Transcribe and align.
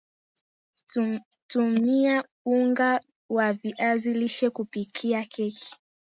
Tumia 1.47 2.25
Unga 2.45 3.01
wa 3.29 3.53
viazi 3.53 4.13
lishe 4.13 4.49
kupikia 4.49 5.25
keki 5.25 5.73